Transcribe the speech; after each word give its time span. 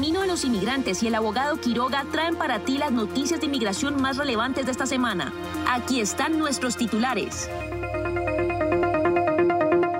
Camino 0.00 0.22
de 0.22 0.28
los 0.28 0.46
Inmigrantes 0.46 1.02
y 1.02 1.08
el 1.08 1.14
abogado 1.14 1.60
Quiroga 1.60 2.06
traen 2.10 2.34
para 2.34 2.60
ti 2.60 2.78
las 2.78 2.90
noticias 2.90 3.38
de 3.38 3.44
inmigración 3.44 4.00
más 4.00 4.16
relevantes 4.16 4.64
de 4.64 4.72
esta 4.72 4.86
semana. 4.86 5.30
Aquí 5.68 6.00
están 6.00 6.38
nuestros 6.38 6.78
titulares. 6.78 7.50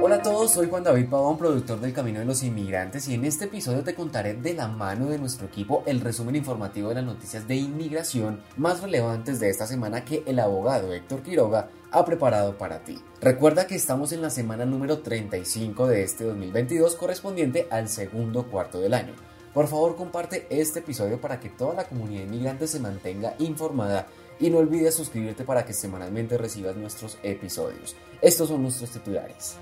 Hola 0.00 0.14
a 0.14 0.22
todos, 0.22 0.50
soy 0.50 0.70
Juan 0.70 0.82
David 0.82 1.10
Pavón, 1.10 1.36
productor 1.36 1.78
del 1.78 1.92
Camino 1.92 2.20
de 2.20 2.24
los 2.24 2.42
Inmigrantes 2.42 3.06
y 3.06 3.12
en 3.12 3.26
este 3.26 3.44
episodio 3.44 3.84
te 3.84 3.94
contaré 3.94 4.32
de 4.32 4.54
la 4.54 4.66
mano 4.66 5.10
de 5.10 5.18
nuestro 5.18 5.46
equipo 5.46 5.82
el 5.84 6.00
resumen 6.00 6.36
informativo 6.36 6.88
de 6.88 6.94
las 6.94 7.04
noticias 7.04 7.46
de 7.46 7.56
inmigración 7.56 8.40
más 8.56 8.80
relevantes 8.80 9.40
de 9.40 9.50
esta 9.50 9.66
semana 9.66 10.06
que 10.06 10.22
el 10.24 10.38
abogado 10.38 10.94
Héctor 10.94 11.22
Quiroga 11.22 11.68
ha 11.90 12.02
preparado 12.06 12.56
para 12.56 12.78
ti. 12.78 12.98
Recuerda 13.20 13.66
que 13.66 13.74
estamos 13.74 14.12
en 14.12 14.22
la 14.22 14.30
semana 14.30 14.64
número 14.64 15.00
35 15.00 15.86
de 15.86 16.02
este 16.02 16.24
2022 16.24 16.96
correspondiente 16.96 17.68
al 17.70 17.90
segundo 17.90 18.44
cuarto 18.44 18.80
del 18.80 18.94
año. 18.94 19.12
Por 19.52 19.68
favor 19.68 19.96
comparte 19.96 20.46
este 20.48 20.78
episodio 20.78 21.20
para 21.20 21.38
que 21.38 21.50
toda 21.50 21.74
la 21.74 21.84
comunidad 21.84 22.22
inmigrante 22.22 22.66
se 22.66 22.80
mantenga 22.80 23.34
informada 23.38 24.06
y 24.40 24.48
no 24.48 24.58
olvides 24.58 24.94
suscribirte 24.94 25.44
para 25.44 25.66
que 25.66 25.74
semanalmente 25.74 26.38
recibas 26.38 26.74
nuestros 26.74 27.18
episodios. 27.22 27.94
Estos 28.22 28.48
son 28.48 28.62
nuestros 28.62 28.90
titulares. 28.90 29.56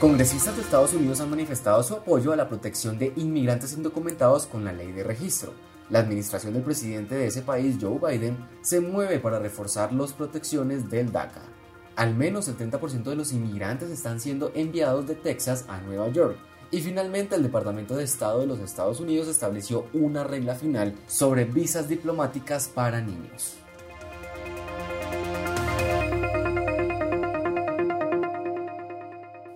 Congresistas 0.00 0.56
de 0.56 0.62
Estados 0.62 0.94
Unidos 0.94 1.20
han 1.20 1.30
manifestado 1.30 1.82
su 1.82 1.94
apoyo 1.94 2.32
a 2.32 2.36
la 2.36 2.48
protección 2.48 2.98
de 2.98 3.12
inmigrantes 3.16 3.74
indocumentados 3.74 4.46
con 4.46 4.64
la 4.64 4.72
ley 4.72 4.90
de 4.92 5.04
registro. 5.04 5.52
La 5.90 5.98
administración 5.98 6.54
del 6.54 6.62
presidente 6.62 7.14
de 7.14 7.26
ese 7.26 7.42
país, 7.42 7.76
Joe 7.78 7.98
Biden, 7.98 8.48
se 8.62 8.80
mueve 8.80 9.18
para 9.18 9.38
reforzar 9.38 9.92
las 9.92 10.14
protecciones 10.14 10.90
del 10.90 11.12
DACA. 11.12 11.42
Al 11.96 12.14
menos 12.14 12.48
el 12.48 12.56
30% 12.56 13.04
de 13.04 13.16
los 13.16 13.32
inmigrantes 13.32 13.90
están 13.90 14.20
siendo 14.20 14.50
enviados 14.54 15.06
de 15.06 15.14
Texas 15.14 15.66
a 15.68 15.78
Nueva 15.80 16.08
York. 16.08 16.38
Y 16.74 16.80
finalmente 16.80 17.36
el 17.36 17.44
Departamento 17.44 17.94
de 17.94 18.02
Estado 18.02 18.40
de 18.40 18.48
los 18.48 18.58
Estados 18.58 18.98
Unidos 18.98 19.28
estableció 19.28 19.86
una 19.92 20.24
regla 20.24 20.56
final 20.56 20.92
sobre 21.06 21.44
visas 21.44 21.88
diplomáticas 21.88 22.66
para 22.66 23.00
niños. 23.00 23.54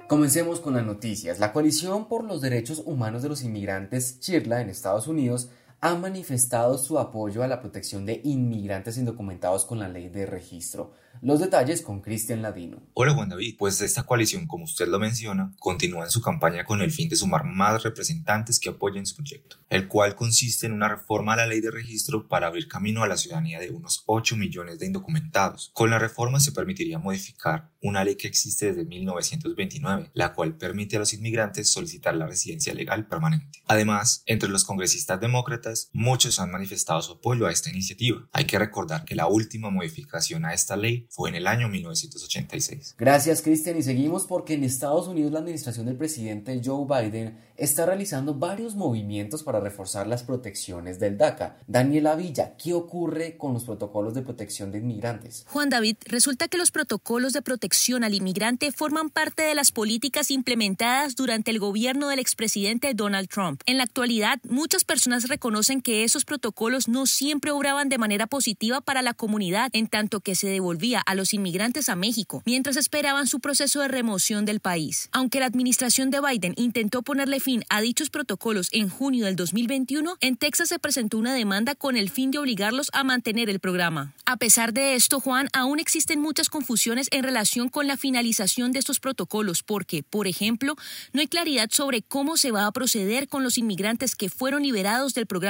Comencemos 0.07 0.61
con 0.61 0.75
las 0.75 0.87
noticias. 0.87 1.41
La 1.41 1.53
Coalición 1.53 2.07
por 2.07 2.23
los 2.23 2.41
Derechos 2.41 2.85
Humanos 2.87 3.25
de 3.25 3.31
los 3.31 3.43
Inmigrantes, 3.43 4.21
CHIRLA, 4.21 4.61
en 4.61 4.71
Estados 4.71 5.09
Unidos, 5.09 5.49
ha 5.81 5.95
manifestado 5.95 6.77
su 6.77 6.99
apoyo 6.99 7.43
a 7.43 7.47
la 7.47 7.61
protección 7.61 8.05
de 8.05 8.21
inmigrantes 8.25 8.99
indocumentados 8.99 9.65
con 9.65 9.79
la 9.79 9.89
ley 9.89 10.09
de 10.09 10.27
registro. 10.27 10.93
Los 11.21 11.41
detalles 11.41 11.83
con 11.83 12.01
Cristian 12.01 12.43
Ladino. 12.43 12.81
Hola 12.95 13.13
Juan 13.13 13.29
David, 13.29 13.57
pues 13.59 13.81
esta 13.81 14.05
coalición, 14.05 14.47
como 14.47 14.65
usted 14.65 14.87
lo 14.87 15.01
menciona, 15.01 15.53
continúa 15.59 16.05
en 16.05 16.11
su 16.11 16.21
campaña 16.21 16.65
con 16.65 16.81
el 16.81 16.93
fin 16.93 17.09
de 17.09 17.17
sumar 17.17 17.45
más 17.45 17.83
representantes 17.83 18.61
que 18.61 18.69
apoyen 18.69 19.05
su 19.05 19.17
proyecto, 19.17 19.57
el 19.69 19.89
cual 19.89 20.15
consiste 20.15 20.67
en 20.67 20.73
una 20.73 20.89
reforma 20.89 21.33
a 21.33 21.39
la 21.39 21.47
ley 21.47 21.61
de 21.61 21.73
registro 21.73 22.29
para 22.29 22.47
abrir 22.47 22.69
camino 22.69 23.03
a 23.03 23.09
la 23.09 23.17
ciudadanía 23.17 23.59
de 23.59 23.71
unos 23.71 24.05
8 24.07 24.37
millones 24.37 24.79
de 24.79 24.87
indocumentados. 24.87 25.73
Con 25.75 25.91
la 25.91 25.99
reforma 25.99 26.39
se 26.39 26.53
permitiría 26.53 27.01
modificar 27.01 27.69
una 27.83 28.05
ley 28.05 28.15
que 28.15 28.29
existe 28.29 28.67
desde 28.67 28.85
1929, 28.85 30.11
la 30.15 30.35
cual 30.35 30.55
permite 30.55 30.97
a 30.97 31.01
los 31.01 31.15
inmigrantes 31.15 31.73
solicitar 31.73 32.15
la 32.15 32.27
residencia 32.27 32.75
legal 32.75 33.07
permanente. 33.09 33.61
Además, 33.67 34.23
entre 34.27 34.49
los 34.49 34.65
congresistas 34.65 35.21
demócratas, 35.21 35.68
muchos 35.93 36.41
han 36.41 36.51
manifestado 36.51 37.03
su 37.03 37.13
apoyo 37.13 37.47
a 37.47 37.53
esta 37.53 37.71
iniciativa. 37.71 38.29
Hay 38.33 38.45
que 38.45 38.59
recordar 38.59 39.05
que 39.05 39.15
la 39.15 39.27
última 39.27 39.71
modificación 39.71 40.45
a 40.45 40.55
esta 40.55 40.77
ley 40.77 41.07
fue 41.11 41.29
en 41.29 41.37
el 41.37 41.47
año 41.47 41.69
1986. 41.69 42.95
Gracias, 42.99 43.43
Cristian. 43.43 43.79
Y 43.79 43.83
seguimos 43.83 44.25
porque 44.25 44.55
en 44.55 44.65
Estados 44.65 45.09
Unidos 45.09 45.33
la 45.33 45.41
administración 45.41 45.87
del 45.87 45.97
presidente 45.97 46.61
Joe 46.65 46.87
Biden 46.87 47.39
está 47.57 47.87
realizando 47.87 48.35
varios 48.35 48.77
movimientos 48.77 49.43
para 49.43 49.61
reforzar 49.61 50.07
las 50.07 50.23
protecciones 50.23 51.01
del 51.01 51.19
DACA. 51.19 51.59
Daniela 51.67 52.15
Villa, 52.15 52.57
¿qué 52.57 52.73
ocurre 52.73 53.37
con 53.37 53.53
los 53.53 53.65
protocolos 53.65 54.15
de 54.15 54.23
protección 54.23 54.71
de 54.71 54.79
inmigrantes? 54.79 55.45
Juan 55.49 55.69
David, 55.69 55.97
resulta 56.05 56.49
que 56.49 56.57
los 56.57 56.71
protocolos 56.71 57.33
de 57.33 57.43
protección 57.43 58.05
al 58.05 58.15
inmigrante 58.15 58.71
forman 58.73 59.11
parte 59.11 59.43
de 59.43 59.55
las 59.55 59.73
políticas 59.73 60.31
implementadas 60.31 61.17
durante 61.17 61.51
el 61.51 61.59
gobierno 61.59 62.09
del 62.09 62.21
expresidente 62.21 62.95
Donald 62.95 63.29
Trump. 63.29 63.61
En 63.67 63.77
la 63.77 63.85
actualidad, 63.85 64.39
muchas 64.45 64.85
personas 64.85 65.29
reconocen 65.29 65.58
que 65.67 66.05
esos 66.05 66.25
protocolos 66.25 66.87
no 66.87 67.05
siempre 67.07 67.51
obraban 67.51 67.89
de 67.89 67.99
manera 67.99 68.27
positiva 68.27 68.81
para 68.81 69.03
la 69.03 69.13
comunidad, 69.13 69.71
en 69.73 69.89
tanto 69.89 70.21
que 70.21 70.37
se 70.37 70.47
devolvía 70.47 71.01
a 71.01 71.15
los 71.17 71.35
inmigrantes 71.35 71.89
a 71.89 71.97
México, 71.97 72.43
mientras 72.47 72.77
esperaban 72.77 73.27
su 73.27 73.41
proceso 73.41 73.81
de 73.81 73.89
remoción 73.89 74.45
del 74.45 74.61
país. 74.61 75.09
Aunque 75.11 75.41
la 75.41 75.47
administración 75.47 76.11
de 76.11 76.21
Biden 76.21 76.55
intentó 76.57 77.03
ponerle 77.03 77.41
fin 77.41 77.65
a 77.69 77.81
dichos 77.81 78.09
protocolos 78.09 78.69
en 78.73 78.89
junio 78.89 79.27
del 79.27 79.35
2021, 79.35 80.17
en 80.21 80.37
Texas 80.37 80.69
se 80.69 80.79
presentó 80.79 81.19
una 81.19 81.35
demanda 81.35 81.75
con 81.75 81.97
el 81.97 82.09
fin 82.09 82.31
de 82.31 82.39
obligarlos 82.39 82.89
a 82.93 83.03
mantener 83.03 83.51
el 83.51 83.59
programa. 83.59 84.15
A 84.27 84.37
pesar 84.37 84.73
de 84.73 84.95
esto, 84.95 85.19
Juan, 85.19 85.49
aún 85.53 85.81
existen 85.81 86.21
muchas 86.21 86.49
confusiones 86.49 87.09
en 87.11 87.25
relación 87.25 87.69
con 87.69 87.89
la 87.89 87.97
finalización 87.97 88.71
de 88.71 88.79
estos 88.79 89.01
protocolos, 89.01 89.65
porque, 89.65 90.05
por 90.05 90.29
ejemplo, 90.29 90.77
no 91.13 91.21
hay 91.21 91.27
claridad 91.27 91.69
sobre 91.73 92.03
cómo 92.03 92.37
se 92.37 92.53
va 92.53 92.67
a 92.67 92.73
proceder 92.73 93.27
con 93.29 93.43
los 93.43 93.59
inmigrantes 93.59 94.15
que 94.15 94.29
fueron 94.29 94.63
liberados 94.63 95.15
del 95.15 95.27
programa 95.27 95.48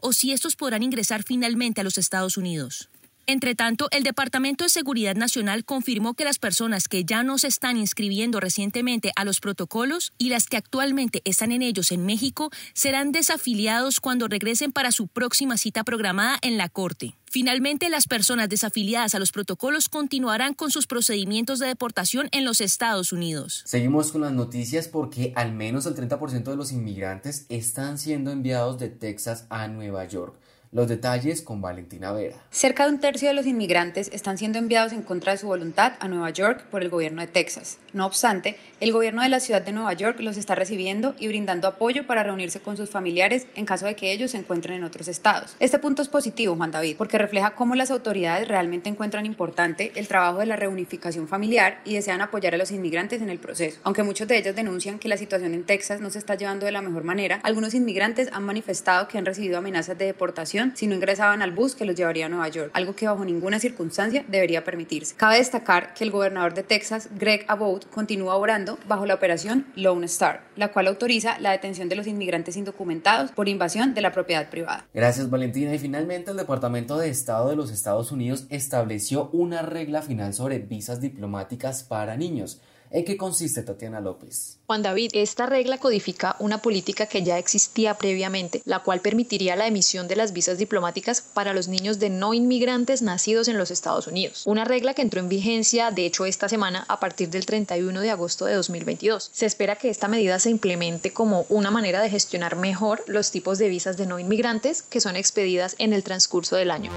o 0.00 0.12
si 0.12 0.32
estos 0.32 0.56
podrán 0.56 0.82
ingresar 0.82 1.22
finalmente 1.22 1.80
a 1.80 1.84
los 1.84 1.98
Estados 1.98 2.36
Unidos. 2.36 2.88
Entre 3.30 3.54
tanto, 3.54 3.86
el 3.92 4.02
Departamento 4.02 4.64
de 4.64 4.70
Seguridad 4.70 5.14
Nacional 5.14 5.64
confirmó 5.64 6.14
que 6.14 6.24
las 6.24 6.40
personas 6.40 6.88
que 6.88 7.04
ya 7.04 7.22
no 7.22 7.38
se 7.38 7.46
están 7.46 7.76
inscribiendo 7.76 8.40
recientemente 8.40 9.12
a 9.14 9.24
los 9.24 9.38
protocolos 9.38 10.12
y 10.18 10.30
las 10.30 10.48
que 10.48 10.56
actualmente 10.56 11.22
están 11.24 11.52
en 11.52 11.62
ellos 11.62 11.92
en 11.92 12.04
México 12.04 12.50
serán 12.74 13.12
desafiliados 13.12 14.00
cuando 14.00 14.26
regresen 14.26 14.72
para 14.72 14.90
su 14.90 15.06
próxima 15.06 15.58
cita 15.58 15.84
programada 15.84 16.38
en 16.42 16.58
la 16.58 16.68
Corte. 16.68 17.14
Finalmente, 17.30 17.88
las 17.88 18.08
personas 18.08 18.48
desafiliadas 18.48 19.14
a 19.14 19.20
los 19.20 19.30
protocolos 19.30 19.88
continuarán 19.88 20.52
con 20.52 20.72
sus 20.72 20.88
procedimientos 20.88 21.60
de 21.60 21.68
deportación 21.68 22.28
en 22.32 22.44
los 22.44 22.60
Estados 22.60 23.12
Unidos. 23.12 23.62
Seguimos 23.64 24.10
con 24.10 24.22
las 24.22 24.32
noticias 24.32 24.88
porque 24.88 25.32
al 25.36 25.52
menos 25.52 25.86
el 25.86 25.94
30% 25.94 26.42
de 26.42 26.56
los 26.56 26.72
inmigrantes 26.72 27.46
están 27.48 27.96
siendo 27.96 28.32
enviados 28.32 28.80
de 28.80 28.88
Texas 28.88 29.46
a 29.50 29.68
Nueva 29.68 30.04
York. 30.06 30.34
Los 30.72 30.86
detalles 30.86 31.42
con 31.42 31.60
Valentina 31.60 32.12
Vera. 32.12 32.36
Cerca 32.52 32.84
de 32.86 32.92
un 32.92 33.00
tercio 33.00 33.26
de 33.26 33.34
los 33.34 33.46
inmigrantes 33.46 34.08
están 34.12 34.38
siendo 34.38 34.60
enviados 34.60 34.92
en 34.92 35.02
contra 35.02 35.32
de 35.32 35.38
su 35.38 35.48
voluntad 35.48 35.94
a 35.98 36.06
Nueva 36.06 36.30
York 36.30 36.66
por 36.70 36.80
el 36.80 36.88
gobierno 36.88 37.22
de 37.22 37.26
Texas. 37.26 37.78
No 37.92 38.06
obstante, 38.06 38.56
el 38.78 38.92
gobierno 38.92 39.20
de 39.22 39.30
la 39.30 39.40
ciudad 39.40 39.62
de 39.62 39.72
Nueva 39.72 39.94
York 39.94 40.20
los 40.20 40.36
está 40.36 40.54
recibiendo 40.54 41.16
y 41.18 41.26
brindando 41.26 41.66
apoyo 41.66 42.06
para 42.06 42.22
reunirse 42.22 42.60
con 42.60 42.76
sus 42.76 42.88
familiares 42.88 43.48
en 43.56 43.66
caso 43.66 43.86
de 43.86 43.96
que 43.96 44.12
ellos 44.12 44.30
se 44.30 44.36
encuentren 44.36 44.76
en 44.76 44.84
otros 44.84 45.08
estados. 45.08 45.56
Este 45.58 45.80
punto 45.80 46.02
es 46.02 46.08
positivo, 46.08 46.54
Juan 46.54 46.70
David, 46.70 46.94
porque 46.96 47.18
refleja 47.18 47.56
cómo 47.56 47.74
las 47.74 47.90
autoridades 47.90 48.46
realmente 48.46 48.88
encuentran 48.88 49.26
importante 49.26 49.90
el 49.96 50.06
trabajo 50.06 50.38
de 50.38 50.46
la 50.46 50.54
reunificación 50.54 51.26
familiar 51.26 51.80
y 51.84 51.94
desean 51.94 52.20
apoyar 52.20 52.54
a 52.54 52.58
los 52.58 52.70
inmigrantes 52.70 53.20
en 53.22 53.30
el 53.30 53.40
proceso. 53.40 53.80
Aunque 53.82 54.04
muchos 54.04 54.28
de 54.28 54.38
ellos 54.38 54.54
denuncian 54.54 55.00
que 55.00 55.08
la 55.08 55.16
situación 55.16 55.52
en 55.52 55.64
Texas 55.64 56.00
no 56.00 56.10
se 56.10 56.20
está 56.20 56.36
llevando 56.36 56.64
de 56.64 56.70
la 56.70 56.80
mejor 56.80 57.02
manera, 57.02 57.40
algunos 57.42 57.74
inmigrantes 57.74 58.28
han 58.30 58.44
manifestado 58.44 59.08
que 59.08 59.18
han 59.18 59.26
recibido 59.26 59.58
amenazas 59.58 59.98
de 59.98 60.04
deportación 60.04 60.59
si 60.74 60.86
no 60.86 60.94
ingresaban 60.94 61.42
al 61.42 61.52
bus 61.52 61.74
que 61.74 61.84
los 61.84 61.96
llevaría 61.96 62.26
a 62.26 62.28
Nueva 62.28 62.48
York, 62.48 62.70
algo 62.74 62.94
que 62.94 63.06
bajo 63.06 63.24
ninguna 63.24 63.58
circunstancia 63.58 64.24
debería 64.28 64.64
permitirse. 64.64 65.14
Cabe 65.16 65.36
destacar 65.36 65.94
que 65.94 66.04
el 66.04 66.10
gobernador 66.10 66.54
de 66.54 66.62
Texas, 66.62 67.08
Greg 67.18 67.44
Abbott, 67.48 67.88
continúa 67.90 68.36
obrando 68.36 68.78
bajo 68.86 69.06
la 69.06 69.14
operación 69.14 69.66
Lone 69.74 70.06
Star, 70.06 70.44
la 70.56 70.72
cual 70.72 70.86
autoriza 70.86 71.38
la 71.40 71.52
detención 71.52 71.88
de 71.88 71.96
los 71.96 72.06
inmigrantes 72.06 72.56
indocumentados 72.56 73.32
por 73.32 73.48
invasión 73.48 73.94
de 73.94 74.00
la 74.00 74.12
propiedad 74.12 74.50
privada. 74.50 74.86
Gracias 74.92 75.30
Valentina 75.30 75.74
y 75.74 75.78
finalmente 75.78 76.30
el 76.30 76.36
Departamento 76.36 76.98
de 76.98 77.08
Estado 77.08 77.50
de 77.50 77.56
los 77.56 77.70
Estados 77.70 78.12
Unidos 78.12 78.46
estableció 78.50 79.30
una 79.32 79.62
regla 79.62 80.02
final 80.02 80.34
sobre 80.34 80.58
visas 80.58 81.00
diplomáticas 81.00 81.82
para 81.82 82.16
niños. 82.16 82.60
¿En 82.92 83.04
qué 83.04 83.16
consiste, 83.16 83.62
Tatiana 83.62 84.00
López? 84.00 84.58
Juan 84.66 84.82
David, 84.82 85.12
esta 85.14 85.46
regla 85.46 85.78
codifica 85.78 86.34
una 86.40 86.58
política 86.58 87.06
que 87.06 87.22
ya 87.22 87.38
existía 87.38 87.94
previamente, 87.94 88.62
la 88.64 88.80
cual 88.80 89.00
permitiría 89.00 89.54
la 89.54 89.68
emisión 89.68 90.08
de 90.08 90.16
las 90.16 90.32
visas 90.32 90.58
diplomáticas 90.58 91.22
para 91.22 91.52
los 91.52 91.68
niños 91.68 92.00
de 92.00 92.10
no 92.10 92.34
inmigrantes 92.34 93.00
nacidos 93.00 93.46
en 93.46 93.58
los 93.58 93.70
Estados 93.70 94.08
Unidos. 94.08 94.42
Una 94.44 94.64
regla 94.64 94.94
que 94.94 95.02
entró 95.02 95.20
en 95.20 95.28
vigencia, 95.28 95.92
de 95.92 96.04
hecho, 96.04 96.26
esta 96.26 96.48
semana 96.48 96.84
a 96.88 96.98
partir 96.98 97.30
del 97.30 97.46
31 97.46 98.00
de 98.00 98.10
agosto 98.10 98.46
de 98.46 98.54
2022. 98.54 99.30
Se 99.32 99.46
espera 99.46 99.76
que 99.76 99.88
esta 99.88 100.08
medida 100.08 100.40
se 100.40 100.50
implemente 100.50 101.12
como 101.12 101.46
una 101.48 101.70
manera 101.70 102.02
de 102.02 102.10
gestionar 102.10 102.56
mejor 102.56 103.04
los 103.06 103.30
tipos 103.30 103.58
de 103.58 103.68
visas 103.68 103.98
de 103.98 104.06
no 104.06 104.18
inmigrantes 104.18 104.82
que 104.82 105.00
son 105.00 105.14
expedidas 105.14 105.76
en 105.78 105.92
el 105.92 106.02
transcurso 106.02 106.56
del 106.56 106.72
año. 106.72 106.90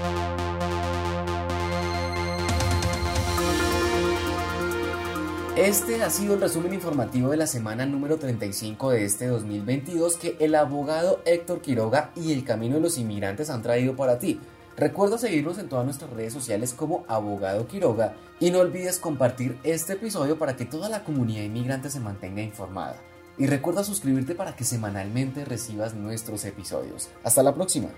Este 5.56 6.02
ha 6.02 6.10
sido 6.10 6.34
el 6.34 6.40
resumen 6.40 6.74
informativo 6.74 7.30
de 7.30 7.36
la 7.36 7.46
semana 7.46 7.86
número 7.86 8.16
35 8.16 8.90
de 8.90 9.04
este 9.04 9.28
2022 9.28 10.16
que 10.16 10.36
el 10.40 10.56
abogado 10.56 11.22
Héctor 11.26 11.60
Quiroga 11.60 12.10
y 12.16 12.32
el 12.32 12.44
Camino 12.44 12.74
de 12.74 12.80
los 12.80 12.98
Inmigrantes 12.98 13.50
han 13.50 13.62
traído 13.62 13.94
para 13.94 14.18
ti. 14.18 14.40
Recuerda 14.76 15.16
seguirnos 15.16 15.58
en 15.58 15.68
todas 15.68 15.84
nuestras 15.84 16.10
redes 16.10 16.32
sociales 16.32 16.74
como 16.74 17.04
Abogado 17.06 17.68
Quiroga 17.68 18.14
y 18.40 18.50
no 18.50 18.58
olvides 18.58 18.98
compartir 18.98 19.56
este 19.62 19.92
episodio 19.92 20.40
para 20.40 20.56
que 20.56 20.64
toda 20.64 20.88
la 20.88 21.04
comunidad 21.04 21.44
inmigrante 21.44 21.88
se 21.88 22.00
mantenga 22.00 22.42
informada. 22.42 22.96
y 23.36 23.46
recuerda 23.46 23.82
suscribirte 23.82 24.34
para 24.36 24.54
que 24.54 24.64
semanalmente 24.64 25.44
recibas 25.44 25.94
nuestros 25.94 26.44
episodios. 26.44 27.08
Hasta 27.24 27.42
la 27.42 27.52
próxima. 27.52 27.88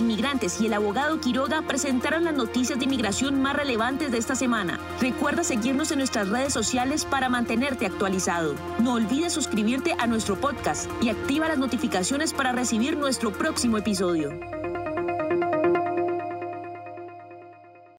Inmigrantes 0.00 0.60
y 0.60 0.66
el 0.66 0.74
abogado 0.74 1.20
Quiroga 1.20 1.62
presentaron 1.62 2.24
las 2.24 2.34
noticias 2.34 2.78
de 2.78 2.84
inmigración 2.84 3.40
más 3.40 3.56
relevantes 3.56 4.10
de 4.10 4.18
esta 4.18 4.34
semana. 4.34 4.78
Recuerda 5.00 5.44
seguirnos 5.44 5.90
en 5.90 5.98
nuestras 5.98 6.28
redes 6.28 6.52
sociales 6.52 7.04
para 7.04 7.28
mantenerte 7.28 7.86
actualizado. 7.86 8.54
No 8.78 8.94
olvides 8.94 9.32
suscribirte 9.32 9.94
a 9.98 10.06
nuestro 10.06 10.36
podcast 10.36 10.90
y 11.02 11.08
activa 11.08 11.48
las 11.48 11.58
notificaciones 11.58 12.32
para 12.32 12.52
recibir 12.52 12.96
nuestro 12.96 13.32
próximo 13.32 13.78
episodio. 13.78 14.53